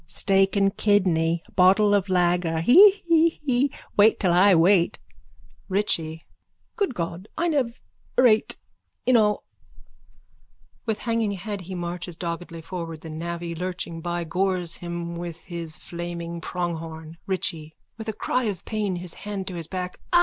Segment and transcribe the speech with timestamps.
[0.11, 1.43] _Steak and kidney.
[1.55, 2.61] Bottle of lager.
[2.61, 3.71] Hee hee hee.
[3.95, 4.97] Wait till I wait.
[5.69, 6.25] RICHIE:
[6.75, 7.27] Goodgod.
[7.37, 7.83] Inev
[8.17, 8.55] erate
[9.05, 9.43] inall...
[10.87, 13.01] (With hanging head he marches doggedly forward.
[13.01, 18.65] The navvy, lurching by, gores him with his flaming pronghorn.) RICHIE: _(With a cry of
[18.65, 19.99] pain, his hand to his back.)